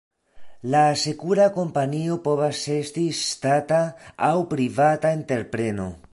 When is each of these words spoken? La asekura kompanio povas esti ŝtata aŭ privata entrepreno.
La 0.75 0.79
asekura 0.93 1.43
kompanio 1.57 2.15
povas 2.23 2.61
esti 2.75 3.03
ŝtata 3.19 3.81
aŭ 4.29 4.33
privata 4.55 5.13
entrepreno. 5.19 5.87